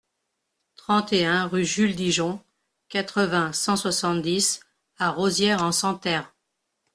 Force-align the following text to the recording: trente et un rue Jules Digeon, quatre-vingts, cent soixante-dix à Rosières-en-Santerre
trente 0.77 1.13
et 1.13 1.27
un 1.27 1.45
rue 1.45 1.63
Jules 1.63 1.95
Digeon, 1.95 2.41
quatre-vingts, 2.89 3.53
cent 3.53 3.75
soixante-dix 3.75 4.59
à 4.97 5.11
Rosières-en-Santerre 5.11 6.33